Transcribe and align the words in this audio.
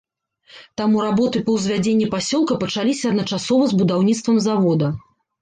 Таму 0.79 1.03
работы 1.05 1.41
па 1.49 1.57
ўзвядзенні 1.57 2.07
пасёлка 2.15 2.57
пачаліся 2.65 3.05
адначасова 3.15 3.63
з 3.75 3.79
будаўніцтвам 3.83 4.43
завода. 4.49 4.93